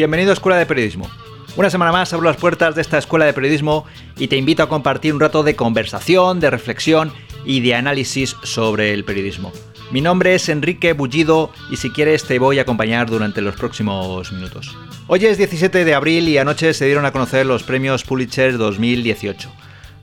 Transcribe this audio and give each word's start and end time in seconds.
bienvenido 0.00 0.30
a 0.30 0.32
Escuela 0.32 0.56
de 0.56 0.64
Periodismo. 0.64 1.10
Una 1.56 1.68
semana 1.68 1.92
más 1.92 2.10
abro 2.14 2.24
las 2.26 2.38
puertas 2.38 2.74
de 2.74 2.80
esta 2.80 2.96
Escuela 2.96 3.26
de 3.26 3.34
Periodismo 3.34 3.84
y 4.16 4.28
te 4.28 4.38
invito 4.38 4.62
a 4.62 4.68
compartir 4.70 5.12
un 5.12 5.20
rato 5.20 5.42
de 5.42 5.56
conversación, 5.56 6.40
de 6.40 6.48
reflexión 6.48 7.12
y 7.44 7.60
de 7.60 7.74
análisis 7.74 8.34
sobre 8.42 8.94
el 8.94 9.04
periodismo. 9.04 9.52
Mi 9.90 10.00
nombre 10.00 10.34
es 10.34 10.48
Enrique 10.48 10.94
Bullido 10.94 11.52
y 11.70 11.76
si 11.76 11.90
quieres 11.90 12.24
te 12.24 12.38
voy 12.38 12.58
a 12.58 12.62
acompañar 12.62 13.10
durante 13.10 13.42
los 13.42 13.56
próximos 13.56 14.32
minutos. 14.32 14.74
Hoy 15.06 15.26
es 15.26 15.36
17 15.36 15.84
de 15.84 15.94
abril 15.94 16.30
y 16.30 16.38
anoche 16.38 16.72
se 16.72 16.86
dieron 16.86 17.04
a 17.04 17.12
conocer 17.12 17.44
los 17.44 17.62
premios 17.62 18.02
Pulitzer 18.02 18.56
2018. 18.56 19.52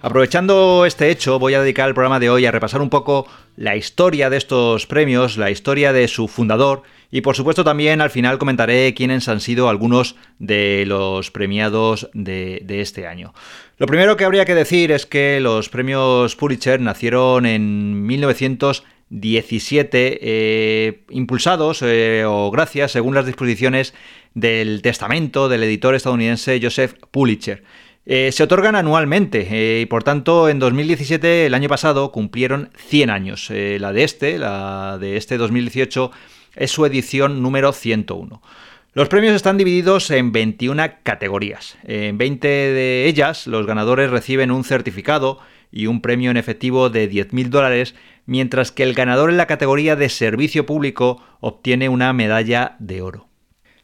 Aprovechando 0.02 0.86
este 0.86 1.10
hecho, 1.10 1.40
voy 1.40 1.56
a 1.56 1.62
dedicar 1.62 1.88
el 1.88 1.96
programa 1.96 2.20
de 2.20 2.30
hoy 2.30 2.46
a 2.46 2.52
repasar 2.52 2.82
un 2.82 2.92
poco 2.92 3.26
la 3.55 3.76
historia 3.76 4.30
de 4.30 4.38
estos 4.38 4.86
premios, 4.86 5.38
la 5.38 5.50
historia 5.50 5.92
de 5.92 6.08
su 6.08 6.28
fundador 6.28 6.84
y 7.10 7.22
por 7.22 7.36
supuesto 7.36 7.64
también 7.64 8.00
al 8.02 8.12
final 8.12 8.38
comentaré 8.38 8.94
quiénes 8.94 9.28
han 9.28 9.40
sido 9.40 9.70
algunos 9.70 10.16
de 10.38 10.84
los 10.86 11.32
premiados 11.32 12.12
de, 12.14 12.64
este 12.68 13.08
año. 13.08 13.34
Lo 13.80 13.88
primero 13.88 14.16
que 14.18 14.26
habría 14.26 14.46
que 14.46 14.54
decir 14.54 14.91
es 14.91 15.08
que 15.08 15.40
los 15.40 15.70
premios 15.70 16.36
Pulitzer 16.36 16.80
nacieron 16.80 17.48
en 17.48 18.05
1917, 18.05 20.20
eh, 20.22 21.05
impulsados 21.10 21.82
eh, 21.82 22.24
o 22.27 22.52
gracias, 22.52 22.91
según 22.91 23.16
las 23.16 23.26
disposiciones 23.26 23.96
del 24.36 24.84
testamento 24.84 25.50
del 25.50 25.64
editor 25.64 25.96
estadounidense 25.96 26.60
Joseph 26.62 26.94
Pulitzer. 27.10 27.64
Eh, 28.10 28.32
se 28.32 28.44
otorgan 28.44 28.78
anualmente 28.78 29.46
eh, 29.52 29.82
y 29.82 29.86
por 29.86 30.02
tanto 30.02 30.48
en 30.48 30.60
2017, 30.60 31.46
el 31.46 31.54
año 31.54 31.68
pasado, 31.68 32.10
cumplieron 32.14 32.70
100 32.77 33.10
años. 33.10 33.52
Eh, 33.52 33.80
la 33.82 33.91
de 33.91 34.05
este, 34.05 34.38
la 34.38 34.98
de 34.98 35.18
este 35.18 35.38
2018, 35.38 36.12
es 36.55 36.72
su 36.72 36.86
edición 36.86 37.41
número 37.41 37.74
101. 37.74 38.41
Los 38.94 39.10
premios 39.10 39.36
están 39.36 39.58
divididos 39.58 40.10
en 40.10 40.32
21 40.32 40.84
categorías. 41.04 41.77
En 41.84 42.18
20 42.18 42.48
de 42.48 43.08
ellas, 43.08 43.46
los 43.46 43.68
ganadores 43.68 44.10
reciben 44.10 44.52
un 44.52 44.64
certificado 44.64 45.40
y 45.70 45.88
un 45.88 46.02
premio 46.02 46.32
en 46.32 46.38
efectivo 46.38 46.90
de 46.90 47.12
10.000 47.12 47.49
dólares, 47.49 47.94
mientras 48.26 48.71
que 48.71 48.84
el 48.84 48.94
ganador 48.94 49.30
en 49.30 49.38
la 49.38 49.48
categoría 49.48 49.98
de 49.98 50.08
servicio 50.08 50.66
público 50.66 51.21
obtiene 51.42 51.90
una 51.90 52.14
medalla 52.14 52.77
de 52.80 53.02
oro. 53.02 53.27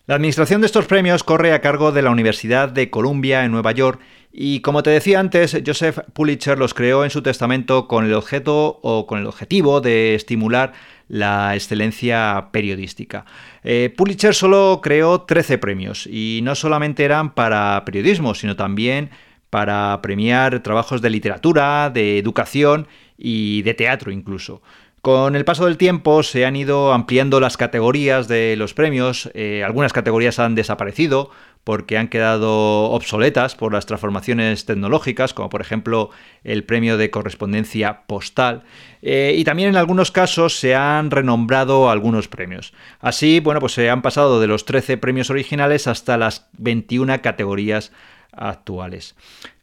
La 0.05 0.15
administración 0.15 0.59
de 0.59 0.67
estos 0.67 0.85
premios 0.85 1.23
corre 1.23 1.53
a 1.53 1.61
cargo 1.61 1.93
de 1.93 2.01
la 2.01 2.09
Universidad 2.09 2.67
de 2.67 2.89
Columbia 2.89 3.45
en 3.45 3.51
Nueva 3.53 3.71
York 3.71 4.01
y 4.33 4.59
como 4.59 4.83
te 4.83 4.89
decía 4.89 5.21
antes, 5.21 5.57
Joseph 5.65 5.99
Pulitzer 6.11 6.59
los 6.59 6.73
creó 6.73 7.05
en 7.05 7.09
su 7.09 7.21
testamento 7.21 7.87
con 7.87 8.03
el 8.03 8.13
objeto 8.13 8.81
o 8.83 9.07
con 9.07 9.19
el 9.19 9.27
objetivo 9.27 9.79
de 9.79 10.13
estimular 10.13 10.73
la 11.07 11.55
excelencia 11.55 12.49
periodística. 12.51 13.23
Eh, 13.63 13.93
Pulitzer 13.95 14.35
solo 14.35 14.81
creó 14.83 15.21
13 15.21 15.57
premios 15.57 16.05
y 16.05 16.41
no 16.43 16.55
solamente 16.55 17.05
eran 17.05 17.33
para 17.33 17.81
periodismo, 17.85 18.35
sino 18.35 18.57
también 18.57 19.09
para 19.49 20.01
premiar 20.01 20.59
trabajos 20.63 21.01
de 21.01 21.11
literatura, 21.11 21.89
de 21.89 22.17
educación 22.17 22.87
y 23.17 23.61
de 23.61 23.73
teatro 23.73 24.11
incluso. 24.11 24.61
Con 25.03 25.35
el 25.35 25.43
paso 25.43 25.65
del 25.65 25.75
tiempo 25.75 26.23
se 26.23 26.45
han 26.45 26.55
ido 26.55 26.93
ampliando 26.93 27.41
las 27.41 27.57
categorías 27.57 28.29
de 28.29 28.55
los 28.55 28.73
premios, 28.73 29.29
eh, 29.33 29.61
algunas 29.61 29.91
categorías 29.91 30.39
han 30.39 30.55
desaparecido 30.55 31.29
porque 31.65 31.97
han 31.97 32.07
quedado 32.07 32.89
obsoletas 32.91 33.55
por 33.55 33.73
las 33.73 33.85
transformaciones 33.85 34.65
tecnológicas, 34.65 35.33
como 35.33 35.49
por 35.49 35.59
ejemplo 35.59 36.11
el 36.45 36.63
premio 36.63 36.95
de 36.95 37.09
correspondencia 37.09 38.03
postal, 38.07 38.63
eh, 39.01 39.35
y 39.37 39.43
también 39.43 39.67
en 39.67 39.75
algunos 39.75 40.09
casos 40.09 40.55
se 40.55 40.73
han 40.73 41.11
renombrado 41.11 41.89
algunos 41.89 42.29
premios. 42.29 42.73
Así, 43.01 43.41
bueno, 43.41 43.59
pues 43.59 43.73
se 43.73 43.89
han 43.89 44.03
pasado 44.03 44.39
de 44.39 44.47
los 44.47 44.63
13 44.63 44.95
premios 44.95 45.29
originales 45.29 45.87
hasta 45.87 46.17
las 46.17 46.47
21 46.59 47.21
categorías 47.21 47.91
actuales. 48.35 49.15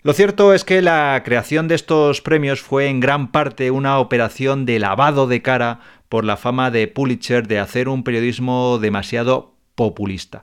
Lo 0.02 0.12
cierto 0.12 0.54
es 0.54 0.64
que 0.64 0.82
la 0.82 1.22
creación 1.24 1.68
de 1.68 1.74
estos 1.74 2.20
premios 2.22 2.60
fue 2.60 2.88
en 2.88 3.00
gran 3.00 3.30
parte 3.30 3.70
una 3.70 3.98
operación 3.98 4.66
de 4.66 4.78
lavado 4.78 5.26
de 5.26 5.42
cara 5.42 5.80
por 6.08 6.24
la 6.24 6.36
fama 6.36 6.70
de 6.70 6.88
Pulitzer 6.88 7.46
de 7.46 7.58
hacer 7.58 7.88
un 7.88 8.02
periodismo 8.02 8.78
demasiado 8.78 9.54
populista. 9.74 10.42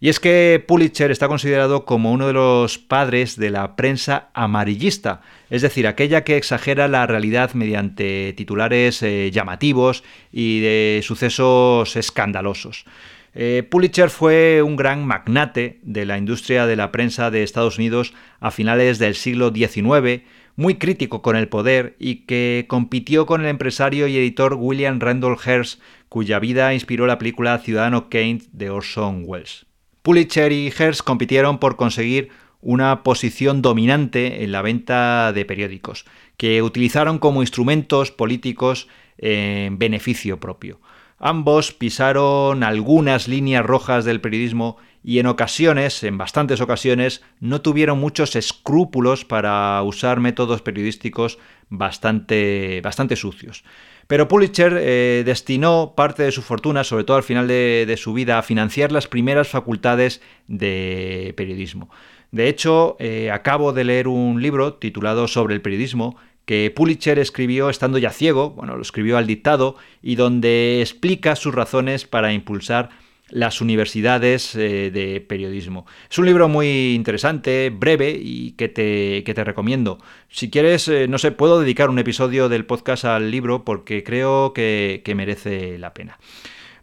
Y 0.00 0.10
es 0.10 0.20
que 0.20 0.64
Pulitzer 0.64 1.10
está 1.10 1.26
considerado 1.26 1.84
como 1.84 2.12
uno 2.12 2.28
de 2.28 2.32
los 2.32 2.78
padres 2.78 3.36
de 3.36 3.50
la 3.50 3.74
prensa 3.74 4.28
amarillista, 4.32 5.22
es 5.50 5.62
decir, 5.62 5.88
aquella 5.88 6.22
que 6.22 6.36
exagera 6.36 6.86
la 6.86 7.06
realidad 7.06 7.54
mediante 7.54 8.32
titulares 8.36 9.02
eh, 9.02 9.30
llamativos 9.32 10.04
y 10.30 10.60
de 10.60 11.00
sucesos 11.02 11.96
escandalosos. 11.96 12.84
Eh, 13.34 13.66
Pulitzer 13.68 14.10
fue 14.10 14.62
un 14.62 14.76
gran 14.76 15.06
magnate 15.06 15.78
de 15.82 16.06
la 16.06 16.18
industria 16.18 16.66
de 16.66 16.76
la 16.76 16.90
prensa 16.90 17.30
de 17.30 17.42
Estados 17.42 17.78
Unidos 17.78 18.14
a 18.40 18.50
finales 18.50 18.98
del 18.98 19.14
siglo 19.14 19.52
XIX, 19.54 20.22
muy 20.56 20.74
crítico 20.74 21.22
con 21.22 21.36
el 21.36 21.48
poder 21.48 21.94
y 21.98 22.26
que 22.26 22.66
compitió 22.68 23.26
con 23.26 23.42
el 23.42 23.48
empresario 23.48 24.08
y 24.08 24.16
editor 24.16 24.54
William 24.54 24.98
Randolph 24.98 25.46
Hearst, 25.46 25.80
cuya 26.08 26.38
vida 26.38 26.74
inspiró 26.74 27.06
la 27.06 27.18
película 27.18 27.58
Ciudadano 27.58 28.08
Kane 28.10 28.40
de 28.52 28.70
Orson 28.70 29.22
Welles. 29.24 29.66
Pulitzer 30.02 30.52
y 30.52 30.70
Hearst 30.70 31.02
compitieron 31.02 31.58
por 31.58 31.76
conseguir 31.76 32.30
una 32.60 33.02
posición 33.02 33.62
dominante 33.62 34.42
en 34.42 34.52
la 34.52 34.62
venta 34.62 35.32
de 35.32 35.44
periódicos, 35.44 36.06
que 36.36 36.62
utilizaron 36.62 37.18
como 37.18 37.42
instrumentos 37.42 38.10
políticos 38.10 38.88
en 39.18 39.78
beneficio 39.78 40.40
propio. 40.40 40.80
Ambos 41.18 41.72
pisaron 41.72 42.62
algunas 42.62 43.26
líneas 43.26 43.66
rojas 43.66 44.04
del 44.04 44.20
periodismo 44.20 44.76
y 45.02 45.18
en 45.18 45.26
ocasiones, 45.26 46.04
en 46.04 46.18
bastantes 46.18 46.60
ocasiones, 46.60 47.22
no 47.40 47.60
tuvieron 47.60 47.98
muchos 47.98 48.36
escrúpulos 48.36 49.24
para 49.24 49.82
usar 49.82 50.20
métodos 50.20 50.62
periodísticos 50.62 51.38
bastante, 51.70 52.80
bastante 52.82 53.16
sucios. 53.16 53.64
Pero 54.06 54.26
Pulitzer 54.26 54.76
eh, 54.78 55.22
destinó 55.24 55.92
parte 55.96 56.22
de 56.22 56.32
su 56.32 56.42
fortuna, 56.42 56.82
sobre 56.82 57.04
todo 57.04 57.16
al 57.16 57.22
final 57.22 57.46
de, 57.46 57.94
su 57.98 58.14
vida, 58.14 58.38
a 58.38 58.42
financiar 58.42 58.90
las 58.90 59.06
primeras 59.06 59.48
facultades 59.48 60.22
de 60.46 61.34
periodismo. 61.36 61.90
De 62.30 62.48
hecho, 62.48 62.96
eh, 63.00 63.30
acabo 63.30 63.72
de 63.72 63.84
leer 63.84 64.08
un 64.08 64.40
libro 64.40 64.74
titulado 64.74 65.28
Sobre 65.28 65.54
el 65.54 65.62
periodismo 65.62 66.16
que 66.48 66.72
Pulitzer 66.74 67.18
escribió 67.18 67.68
estando 67.68 67.98
ya 67.98 68.08
ciego, 68.08 68.52
bueno, 68.52 68.74
lo 68.74 68.80
escribió 68.80 69.18
al 69.18 69.26
dictado, 69.26 69.76
y 70.00 70.14
donde 70.14 70.80
explica 70.80 71.36
sus 71.36 71.54
razones 71.54 72.06
para 72.06 72.32
impulsar 72.32 72.88
las 73.28 73.60
universidades 73.60 74.54
eh, 74.54 74.90
de 74.90 75.20
periodismo. 75.20 75.84
Es 76.10 76.18
un 76.18 76.24
libro 76.24 76.48
muy 76.48 76.94
interesante, 76.94 77.68
breve 77.68 78.18
y 78.18 78.52
que 78.52 78.70
te, 78.70 79.22
te 79.22 79.44
recomiendo. 79.44 79.98
Si 80.30 80.48
quieres, 80.48 80.88
eh, 80.88 81.06
no 81.06 81.18
sé, 81.18 81.32
puedo 81.32 81.60
dedicar 81.60 81.90
un 81.90 81.98
episodio 81.98 82.48
del 82.48 82.64
podcast 82.64 83.04
al 83.04 83.30
libro 83.30 83.62
porque 83.66 84.02
creo 84.02 84.54
que, 84.54 85.02
merece 85.14 85.76
la 85.76 85.92
pena. 85.92 86.18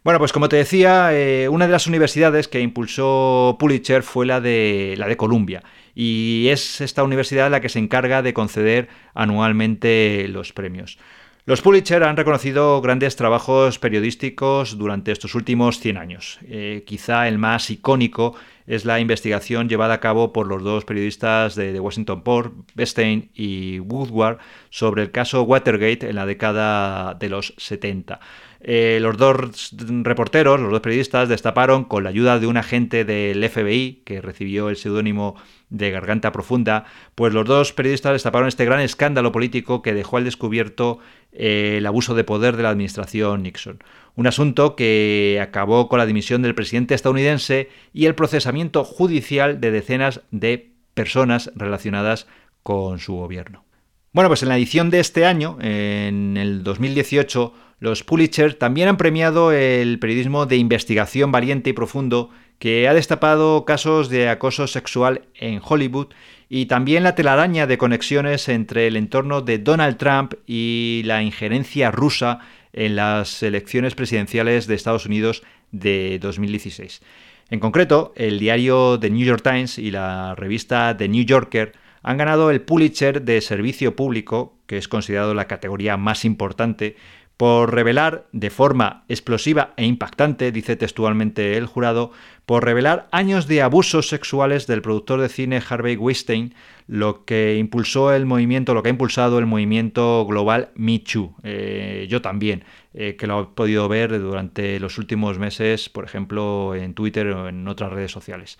Bueno, 0.06 0.20
pues 0.20 0.32
como 0.32 0.48
te 0.48 0.54
decía, 0.54 1.12
eh, 1.12 1.48
una 1.48 1.66
de 1.66 1.72
las 1.72 1.88
universidades 1.88 2.46
que 2.46 2.60
impulsó 2.60 3.56
Pulitzer 3.58 4.04
fue 4.04 4.24
la 4.24 4.40
de, 4.40 4.94
la 4.96 5.08
de 5.08 5.16
Columbia 5.16 5.64
y 5.96 6.46
es 6.46 6.80
esta 6.80 7.02
universidad 7.02 7.50
la 7.50 7.60
que 7.60 7.68
se 7.68 7.80
encarga 7.80 8.22
de 8.22 8.32
conceder 8.32 8.88
anualmente 9.14 10.28
los 10.28 10.52
premios. 10.52 10.96
Los 11.44 11.60
Pulitzer 11.60 12.04
han 12.04 12.16
reconocido 12.16 12.80
grandes 12.80 13.16
trabajos 13.16 13.80
periodísticos 13.80 14.78
durante 14.78 15.10
estos 15.10 15.34
últimos 15.34 15.80
100 15.80 15.96
años. 15.96 16.38
Eh, 16.44 16.84
quizá 16.86 17.26
el 17.26 17.38
más 17.38 17.68
icónico 17.70 18.36
es 18.66 18.84
la 18.84 19.00
investigación 19.00 19.68
llevada 19.68 19.94
a 19.94 20.00
cabo 20.00 20.32
por 20.32 20.46
los 20.46 20.62
dos 20.62 20.84
periodistas 20.84 21.54
de 21.54 21.78
Washington 21.78 22.22
Post, 22.22 22.50
Bestein 22.74 23.30
y 23.34 23.80
Woodward, 23.80 24.38
sobre 24.70 25.02
el 25.02 25.10
caso 25.10 25.42
Watergate 25.42 26.08
en 26.08 26.16
la 26.16 26.26
década 26.26 27.14
de 27.14 27.28
los 27.28 27.54
70. 27.56 28.20
Eh, 28.60 28.98
los 29.00 29.16
dos 29.16 29.72
reporteros, 30.02 30.58
los 30.58 30.70
dos 30.70 30.80
periodistas, 30.80 31.28
destaparon 31.28 31.84
con 31.84 32.02
la 32.04 32.10
ayuda 32.10 32.40
de 32.40 32.46
un 32.46 32.56
agente 32.56 33.04
del 33.04 33.48
FBI 33.48 34.02
que 34.04 34.20
recibió 34.20 34.70
el 34.70 34.76
seudónimo 34.76 35.36
de 35.68 35.90
Garganta 35.90 36.32
Profunda, 36.32 36.84
pues 37.14 37.32
los 37.32 37.44
dos 37.44 37.72
periodistas 37.72 38.12
destaparon 38.12 38.48
este 38.48 38.64
gran 38.64 38.80
escándalo 38.80 39.30
político 39.32 39.82
que 39.82 39.94
dejó 39.94 40.16
al 40.16 40.24
descubierto 40.24 40.98
eh, 41.32 41.76
el 41.78 41.86
abuso 41.86 42.14
de 42.14 42.24
poder 42.24 42.56
de 42.56 42.62
la 42.62 42.70
administración 42.70 43.42
Nixon. 43.42 43.78
Un 44.16 44.26
asunto 44.26 44.76
que 44.76 45.38
acabó 45.42 45.88
con 45.88 45.98
la 45.98 46.06
dimisión 46.06 46.42
del 46.42 46.54
presidente 46.54 46.94
estadounidense 46.94 47.68
y 47.92 48.06
el 48.06 48.14
procesamiento 48.14 48.82
judicial 48.82 49.60
de 49.60 49.70
decenas 49.70 50.22
de 50.30 50.72
personas 50.94 51.52
relacionadas 51.54 52.26
con 52.62 52.98
su 52.98 53.14
gobierno. 53.14 53.64
Bueno, 54.12 54.30
pues 54.30 54.42
en 54.42 54.48
la 54.48 54.56
edición 54.56 54.88
de 54.88 55.00
este 55.00 55.26
año, 55.26 55.58
en 55.60 56.38
el 56.38 56.64
2018, 56.64 57.52
los 57.78 58.02
Pulitzer 58.02 58.54
también 58.54 58.88
han 58.88 58.96
premiado 58.96 59.52
el 59.52 59.98
periodismo 59.98 60.46
de 60.46 60.56
investigación 60.56 61.30
valiente 61.30 61.68
y 61.68 61.74
profundo 61.74 62.30
que 62.58 62.88
ha 62.88 62.94
destapado 62.94 63.66
casos 63.66 64.08
de 64.08 64.30
acoso 64.30 64.66
sexual 64.66 65.26
en 65.34 65.60
Hollywood 65.62 66.08
y 66.48 66.66
también 66.66 67.02
la 67.02 67.14
telaraña 67.14 67.66
de 67.66 67.76
conexiones 67.76 68.48
entre 68.48 68.86
el 68.86 68.96
entorno 68.96 69.42
de 69.42 69.58
Donald 69.58 69.98
Trump 69.98 70.32
y 70.46 71.02
la 71.04 71.22
injerencia 71.22 71.90
rusa 71.90 72.38
en 72.76 72.94
las 72.94 73.42
elecciones 73.42 73.94
presidenciales 73.94 74.66
de 74.66 74.74
Estados 74.74 75.06
Unidos 75.06 75.42
de 75.72 76.18
2016. 76.20 77.02
En 77.50 77.60
concreto, 77.60 78.12
el 78.16 78.38
diario 78.38 78.98
The 79.00 79.10
New 79.10 79.26
York 79.26 79.42
Times 79.42 79.78
y 79.78 79.90
la 79.90 80.34
revista 80.34 80.96
The 80.96 81.08
New 81.08 81.24
Yorker 81.24 81.72
han 82.02 82.18
ganado 82.18 82.50
el 82.50 82.60
Pulitzer 82.60 83.22
de 83.22 83.40
Servicio 83.40 83.96
Público, 83.96 84.56
que 84.66 84.76
es 84.76 84.86
considerado 84.86 85.34
la 85.34 85.46
categoría 85.46 85.96
más 85.96 86.24
importante, 86.24 86.96
por 87.36 87.74
revelar 87.74 88.26
de 88.32 88.50
forma 88.50 89.04
explosiva 89.08 89.74
e 89.76 89.84
impactante, 89.84 90.52
dice 90.52 90.76
textualmente 90.76 91.56
el 91.56 91.66
jurado, 91.66 92.12
por 92.46 92.64
revelar 92.64 93.08
años 93.10 93.46
de 93.46 93.60
abusos 93.60 94.08
sexuales 94.08 94.66
del 94.66 94.80
productor 94.80 95.20
de 95.20 95.28
cine 95.28 95.62
Harvey 95.68 95.96
Weinstein, 95.96 96.54
lo 96.86 97.24
que 97.24 97.56
impulsó 97.58 98.14
el 98.14 98.24
movimiento, 98.24 98.72
lo 98.72 98.82
que 98.82 98.88
ha 98.88 98.90
impulsado 98.90 99.38
el 99.38 99.46
movimiento 99.46 100.24
global 100.26 100.70
Me 100.76 101.00
Too. 101.00 101.34
Eh, 101.42 102.06
yo 102.08 102.22
también, 102.22 102.64
eh, 102.94 103.16
que 103.16 103.26
lo 103.26 103.40
he 103.40 103.44
podido 103.46 103.88
ver 103.88 104.18
durante 104.20 104.78
los 104.78 104.96
últimos 104.96 105.38
meses, 105.38 105.88
por 105.88 106.04
ejemplo, 106.04 106.74
en 106.74 106.94
Twitter 106.94 107.26
o 107.28 107.48
en 107.48 107.66
otras 107.66 107.92
redes 107.92 108.12
sociales. 108.12 108.56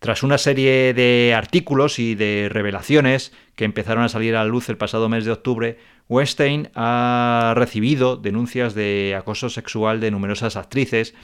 Tras 0.00 0.22
una 0.22 0.36
serie 0.36 0.92
de 0.92 1.32
artículos 1.34 1.98
y 2.00 2.16
de 2.16 2.48
revelaciones 2.50 3.32
que 3.54 3.64
empezaron 3.64 4.04
a 4.04 4.08
salir 4.08 4.34
a 4.34 4.44
la 4.44 4.50
luz 4.50 4.68
el 4.68 4.76
pasado 4.76 5.08
mes 5.08 5.24
de 5.24 5.32
octubre, 5.32 5.78
Weinstein 6.08 6.70
ha 6.74 7.52
recibido 7.56 8.16
denuncias 8.16 8.74
de 8.74 9.14
acoso 9.16 9.50
sexual 9.50 10.00
de 10.00 10.10
numerosas 10.10 10.56
actrices, 10.56 11.14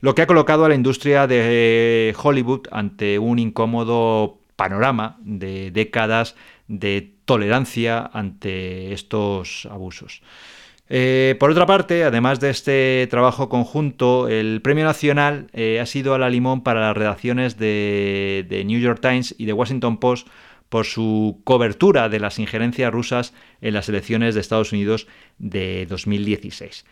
lo 0.00 0.14
que 0.14 0.22
ha 0.22 0.26
colocado 0.26 0.64
a 0.64 0.68
la 0.68 0.74
industria 0.74 1.26
de 1.26 2.14
Hollywood 2.22 2.68
ante 2.70 3.18
un 3.18 3.38
incómodo 3.38 4.40
panorama 4.56 5.16
de 5.20 5.70
décadas 5.70 6.34
de 6.68 7.14
tolerancia 7.24 8.10
ante 8.12 8.92
estos 8.92 9.66
abusos. 9.70 10.22
Eh, 10.88 11.34
por 11.40 11.50
otra 11.50 11.66
parte, 11.66 12.04
además 12.04 12.38
de 12.38 12.50
este 12.50 13.08
trabajo 13.10 13.48
conjunto, 13.48 14.28
el 14.28 14.62
Premio 14.62 14.84
Nacional 14.84 15.48
eh, 15.52 15.80
ha 15.80 15.86
sido 15.86 16.14
a 16.14 16.18
la 16.18 16.30
limón 16.30 16.62
para 16.62 16.80
las 16.80 16.96
redacciones 16.96 17.58
de, 17.58 18.46
de 18.48 18.64
New 18.64 18.78
York 18.78 19.00
Times 19.00 19.34
y 19.36 19.46
de 19.46 19.52
Washington 19.52 19.98
Post 19.98 20.28
por 20.68 20.86
su 20.86 21.40
cobertura 21.44 22.08
de 22.08 22.20
las 22.20 22.38
injerencias 22.38 22.92
rusas 22.92 23.34
en 23.60 23.74
las 23.74 23.88
elecciones 23.88 24.34
de 24.34 24.40
Estados 24.40 24.72
Unidos 24.72 25.06
de 25.38 25.86
2016. 25.86 26.84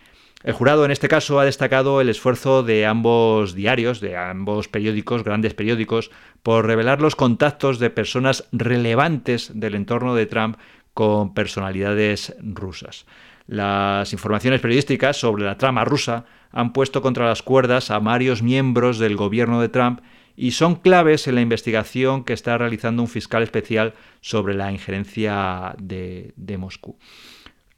El 0.45 0.53
jurado 0.53 0.85
en 0.85 0.91
este 0.91 1.09
caso 1.09 1.41
ha 1.41 1.47
destacado 1.47 2.03
el 2.03 2.11
esfuerzo 2.11 2.63
de 2.63 2.85
ambos 2.85 3.55
diarios, 3.55 4.01
de 4.01 4.19
ambos 4.19 4.69
periódicos, 4.69 5.25
grandes 5.25 5.55
periódicos, 5.55 6.11
por 6.43 6.67
revelar 6.67 7.01
los 7.01 7.17
contactos 7.17 7.79
de 7.79 7.89
personas 7.89 8.47
relevantes 8.53 9.53
del 9.55 9.75
entorno 9.75 10.15
de 10.15 10.27
Trump 10.27 10.59
con 10.93 11.33
personalidades 11.33 12.37
rusas. 12.43 13.07
Las 13.47 14.13
informaciones 14.13 14.61
periodísticas 14.61 15.17
sobre 15.19 15.45
la 15.45 15.57
trama 15.57 15.85
rusa 15.87 16.27
han 16.51 16.75
puesto 16.75 17.01
contra 17.01 17.27
las 17.27 17.43
cuerdas 17.43 17.91
a 17.91 17.99
varios 17.99 18.43
miembros 18.43 18.99
del 18.99 19.17
gobierno 19.17 19.63
de 19.63 19.71
Trump 19.71 20.01
y 20.37 20.53
son 20.53 20.77
claves 20.77 21.27
en 21.27 21.37
la 21.37 21.41
investigación 21.41 22.25
que 22.25 22.33
está 22.33 22.59
realizando 22.59 23.03
un 23.03 23.09
fiscal 23.09 23.43
especial 23.43 23.95
sobre 24.21 24.55
la 24.55 24.73
injerencia 24.73 25.75
de, 25.79 26.57
Moscú. 26.59 26.99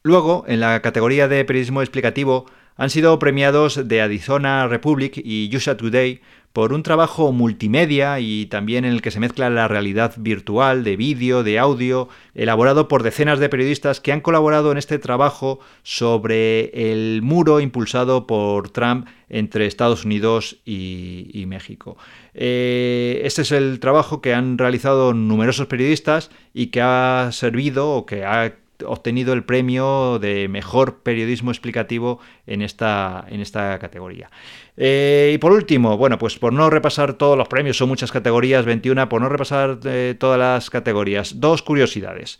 Luego, 0.02 0.44
en 0.46 0.60
la 0.60 0.80
categoría 0.82 1.28
de 1.28 1.44
periodismo 1.44 1.82
explicativo, 1.82 2.46
han 2.76 2.90
sido 2.90 3.18
premiados 3.18 3.80
The 3.86 4.02
Arizona 4.02 4.68
Republic 4.68 5.20
y 5.22 5.50
USA 5.54 5.76
Today 5.76 6.20
por 6.56 6.72
un 6.72 6.82
trabajo 6.82 7.32
multimedia 7.32 8.18
y 8.18 8.46
también 8.46 8.86
en 8.86 8.92
el 8.92 9.02
que 9.02 9.10
se 9.10 9.20
mezcla 9.20 9.50
la 9.50 9.68
realidad 9.68 10.14
virtual 10.16 10.84
de 10.84 10.96
vídeo, 10.96 11.42
de 11.42 11.58
audio, 11.58 12.08
elaborado 12.34 12.88
por 12.88 13.02
decenas 13.02 13.38
de 13.40 13.50
periodistas 13.50 14.00
que 14.00 14.10
han 14.10 14.22
colaborado 14.22 14.72
en 14.72 14.78
este 14.78 14.98
trabajo 14.98 15.60
sobre 15.82 16.70
el 16.92 17.20
muro 17.20 17.60
impulsado 17.60 18.26
por 18.26 18.70
Trump 18.70 19.06
entre 19.28 19.66
Estados 19.66 20.06
Unidos 20.06 20.56
y, 20.64 21.44
México. 21.46 21.98
Eh, 22.32 23.20
este 23.24 23.42
es 23.42 23.52
el 23.52 23.78
trabajo 23.78 24.22
que 24.22 24.32
han 24.32 24.56
realizado 24.56 25.12
numerosos 25.12 25.66
periodistas 25.66 26.30
y 26.54 26.68
que 26.68 26.80
ha 26.80 27.28
servido 27.32 27.90
o 27.90 28.06
que 28.06 28.24
ha 28.24 28.54
obtenido 28.84 29.32
el 29.32 29.44
premio 29.44 30.18
de 30.18 30.48
mejor 30.48 31.02
periodismo 31.02 31.50
explicativo 31.50 32.20
en 32.46 32.62
esta, 32.62 33.24
en 33.28 33.40
esta 33.40 33.78
categoría. 33.78 34.30
Eh, 34.76 35.32
y 35.34 35.38
por 35.38 35.52
último, 35.52 35.96
bueno, 35.96 36.18
pues 36.18 36.38
por 36.38 36.52
no 36.52 36.68
repasar 36.70 37.14
todos 37.14 37.38
los 37.38 37.48
premios, 37.48 37.76
son 37.76 37.88
muchas 37.88 38.12
categorías, 38.12 38.64
21, 38.64 39.08
por 39.08 39.20
no 39.20 39.28
repasar 39.28 39.78
eh, 39.84 40.14
todas 40.18 40.38
las 40.38 40.70
categorías, 40.70 41.40
dos 41.40 41.62
curiosidades. 41.62 42.38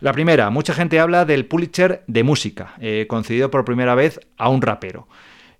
La 0.00 0.12
primera, 0.12 0.50
mucha 0.50 0.74
gente 0.74 1.00
habla 1.00 1.24
del 1.24 1.46
Pulitzer 1.46 2.04
de 2.06 2.22
música, 2.22 2.74
eh, 2.80 3.06
concedido 3.08 3.50
por 3.50 3.64
primera 3.64 3.94
vez 3.94 4.20
a 4.36 4.48
un 4.48 4.62
rapero. 4.62 5.08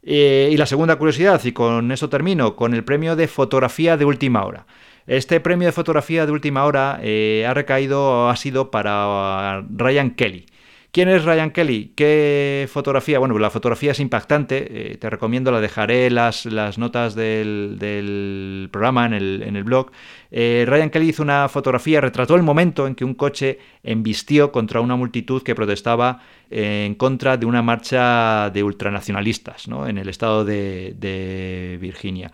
y 0.00 0.56
la 0.56 0.64
segunda 0.64 0.96
curiosidad, 0.96 1.44
y 1.44 1.52
con 1.52 1.92
eso 1.92 2.08
termino, 2.08 2.56
con 2.56 2.72
el 2.72 2.84
premio 2.84 3.16
de 3.16 3.28
fotografía 3.28 3.96
de 3.96 4.04
última 4.04 4.44
hora. 4.44 4.64
Este 5.08 5.40
premio 5.40 5.66
de 5.66 5.72
fotografía 5.72 6.26
de 6.26 6.32
última 6.32 6.66
hora 6.66 7.00
eh, 7.02 7.46
ha 7.49 7.55
recaído, 7.55 8.28
ha 8.28 8.37
sido 8.37 8.70
para 8.70 9.64
Ryan 9.70 10.10
Kelly. 10.10 10.44
¿Quién 10.93 11.08
es 11.08 11.25
Ryan 11.25 11.50
Kelly? 11.50 11.93
¿Qué 11.96 12.69
fotografía? 12.70 13.19
Bueno, 13.19 13.38
la 13.38 13.49
fotografía 13.49 13.93
es 13.93 14.00
impactante. 14.00 14.66
Eh, 14.93 14.96
te 14.99 15.08
recomiendo, 15.08 15.50
la 15.50 15.62
dejaré 15.62 16.10
las, 16.10 16.44
las 16.44 16.76
notas 16.76 17.14
del, 17.14 18.69
programa 18.70 19.06
en 19.06 19.14
el, 19.14 19.64
blog. 19.64 19.93
Eh, 20.31 20.66
Ryan 20.69 20.90
Kelly 20.90 21.08
hizo 21.08 21.22
una 21.22 21.49
fotografía, 21.49 22.02
retrató 22.02 22.34
el 22.34 22.43
momento 22.43 22.87
en 22.87 22.94
que 22.94 23.06
un 23.06 23.14
coche 23.14 23.58
embistió 23.82 24.52
contra 24.52 24.82
una 24.82 24.96
multitud 24.96 25.43
que 25.43 25.55
protestaba 25.55 26.20
en 26.50 26.94
contra 26.96 27.38
de 27.38 27.46
una 27.46 27.62
marcha 27.62 28.50
de 28.50 28.62
ultranacionalistas 28.62 29.69
en 29.87 29.96
el 29.96 30.08
estado 30.10 30.44
de 30.44 31.78
Virginia. 31.81 32.31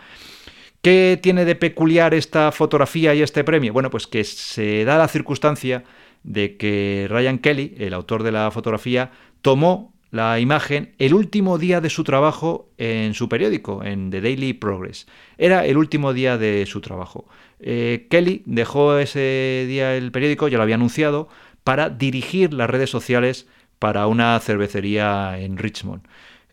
¿Qué 0.84 1.18
tiene 1.22 1.46
de 1.46 1.54
peculiar 1.54 2.12
esta 2.12 2.52
fotografía 2.52 3.14
y 3.14 3.22
este 3.22 3.42
premio? 3.42 3.72
Bueno, 3.72 3.88
pues 3.88 4.06
que 4.06 4.22
se 4.22 4.84
da 4.84 4.98
la 4.98 5.08
circunstancia 5.08 5.82
de 6.24 6.58
que 6.58 7.06
Ryan 7.08 7.38
Kelly, 7.38 7.74
el 7.78 7.94
autor 7.94 8.22
de 8.22 8.32
la 8.32 8.50
fotografía, 8.50 9.10
tomó 9.40 9.94
la 10.10 10.38
imagen 10.40 10.94
el 10.98 11.14
último 11.14 11.56
día 11.56 11.80
de 11.80 11.88
su 11.88 12.04
trabajo 12.04 12.68
en 12.76 13.14
su 13.14 13.30
periódico, 13.30 13.82
en 13.82 14.10
The 14.10 14.20
Daily 14.20 14.52
Progress. 14.52 15.06
Era 15.38 15.64
el 15.64 15.78
último 15.78 16.12
día 16.12 16.36
de 16.36 16.66
su 16.66 16.82
trabajo. 16.82 17.26
Eh, 17.60 18.06
Kelly 18.10 18.42
dejó 18.44 18.98
ese 18.98 19.64
día 19.66 19.96
el 19.96 20.12
periódico, 20.12 20.48
ya 20.48 20.58
lo 20.58 20.64
había 20.64 20.74
anunciado, 20.74 21.30
para 21.64 21.88
dirigir 21.88 22.52
las 22.52 22.68
redes 22.68 22.90
sociales 22.90 23.48
para 23.78 24.06
una 24.06 24.38
cervecería 24.38 25.38
en 25.38 25.56
Richmond. 25.56 26.02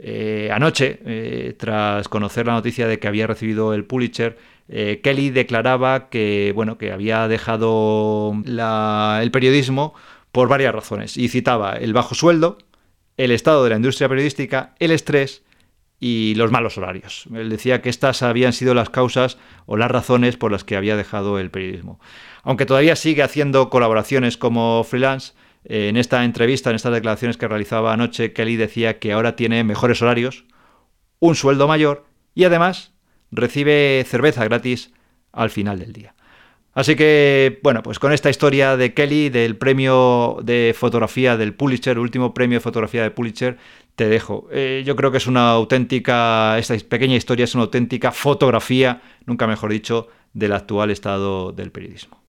Eh, 0.04 0.50
anoche, 0.52 1.00
eh, 1.06 1.54
tras 1.60 2.08
conocer 2.08 2.48
la 2.48 2.54
noticia 2.54 2.88
de 2.88 2.98
que 2.98 3.08
había 3.08 3.28
recibido 3.28 3.76
el 3.76 3.86
Pulitzer, 3.86 4.36
eh, 4.68 5.00
Kelly 5.04 5.30
declaraba 5.30 6.10
que, 6.10 6.54
bueno, 6.56 6.80
que 6.80 6.92
había 6.92 7.28
dejado 7.28 8.34
el 8.44 9.32
periodismo 9.32 9.94
por 10.32 10.50
varias 10.50 10.74
razones. 10.74 11.18
Y 11.18 11.28
citaba 11.28 11.74
el 11.74 11.94
bajo 11.94 12.16
sueldo, 12.16 12.58
el 13.18 13.30
estado 13.30 13.64
de 13.64 13.70
la 13.70 13.76
industria 13.76 14.10
periodística, 14.10 14.74
el 14.80 14.90
estrés 14.90 15.44
y 16.00 16.34
los 16.34 16.52
malos 16.52 16.80
horarios. 16.80 17.28
Él 17.36 17.52
decía 17.52 17.84
que 17.84 17.90
estas 17.90 18.24
habían 18.24 18.54
sido 18.54 18.74
las 18.74 18.90
causas 18.90 19.38
o 19.68 19.78
las 19.78 19.92
razones 19.92 20.36
por 20.36 20.52
las 20.52 20.64
que 20.64 20.78
había 20.78 20.96
dejado 20.96 21.38
el 21.38 21.52
periodismo. 21.52 22.00
Aunque 22.42 22.66
todavía 22.66 22.96
sigue 22.96 23.22
haciendo 23.22 23.70
colaboraciones 23.70 24.36
como 24.36 24.84
freelance, 24.84 25.34
en 25.64 25.98
esta 25.98 26.24
entrevista, 26.24 26.70
en 26.70 26.76
estas 26.76 26.94
declaraciones 26.94 27.38
que 27.38 27.48
realizaba 27.48 27.94
anoche, 27.94 28.34
Kelly 28.34 28.56
decía 28.56 29.00
que 29.00 29.14
ahora 29.14 29.36
tiene 29.36 29.64
mejores 29.64 30.02
horarios, 30.02 30.46
un 31.20 31.36
sueldo 31.36 31.68
mayor 31.68 32.06
y 32.34 32.46
además 32.46 32.94
recibe 33.32 34.04
cerveza 34.08 34.44
gratis 34.46 34.92
al 35.32 35.50
final 35.50 35.80
del 35.80 35.94
día. 35.94 36.16
Así 36.74 36.96
que, 36.96 37.60
bueno, 37.64 37.84
pues 37.84 38.00
con 38.00 38.14
esta 38.14 38.30
historia 38.30 38.78
de 38.78 38.94
Kelly, 38.94 39.30
del 39.30 39.58
premio 39.58 40.38
de 40.42 40.74
fotografía 40.78 41.36
del 41.36 41.54
Pulitzer, 41.54 42.00
último 42.00 42.34
premio 42.34 42.58
de 42.58 42.62
fotografía 42.62 43.04
de 43.04 43.12
Pulitzer, 43.12 43.58
te 43.96 44.08
dejo. 44.08 44.48
Eh, 44.52 44.84
yo 44.86 44.96
creo 44.96 45.12
que 45.12 45.18
es 45.18 45.28
una 45.28 45.52
auténtica, 45.52 46.58
esta 46.58 46.78
pequeña 46.88 47.18
historia 47.18 47.44
es 47.44 47.56
una 47.56 47.66
auténtica 47.66 48.14
fotografía, 48.14 49.02
nunca 49.26 49.48
mejor 49.48 49.72
dicho, 49.72 50.08
del 50.34 50.54
actual 50.54 50.92
estado 50.92 51.52
del 51.52 51.72
periodismo. 51.72 52.21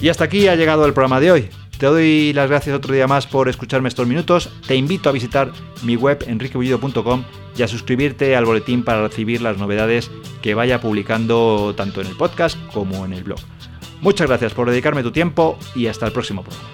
Y 0.00 0.08
hasta 0.08 0.24
aquí 0.24 0.46
ha 0.48 0.56
llegado 0.56 0.84
el 0.84 0.92
programa 0.92 1.20
de 1.20 1.32
hoy. 1.32 1.48
Te 1.78 1.86
doy 1.86 2.32
las 2.32 2.48
gracias 2.48 2.76
otro 2.76 2.94
día 2.94 3.06
más 3.06 3.26
por 3.26 3.48
escucharme 3.48 3.88
estos 3.88 4.06
minutos. 4.06 4.50
Te 4.66 4.76
invito 4.76 5.08
a 5.08 5.12
visitar 5.12 5.52
mi 5.82 5.96
web 5.96 6.24
enriquebullido.com 6.26 7.24
y 7.56 7.62
a 7.62 7.68
suscribirte 7.68 8.36
al 8.36 8.44
boletín 8.44 8.82
para 8.82 9.02
recibir 9.02 9.42
las 9.42 9.58
novedades 9.58 10.10
que 10.42 10.54
vaya 10.54 10.80
publicando 10.80 11.74
tanto 11.76 12.00
en 12.00 12.06
el 12.06 12.16
podcast 12.16 12.58
como 12.72 13.04
en 13.04 13.12
el 13.12 13.24
blog. 13.24 13.40
Muchas 14.00 14.26
gracias 14.26 14.52
por 14.52 14.70
dedicarme 14.70 15.02
tu 15.02 15.12
tiempo 15.12 15.58
y 15.74 15.86
hasta 15.86 16.06
el 16.06 16.12
próximo 16.12 16.42
programa. 16.42 16.68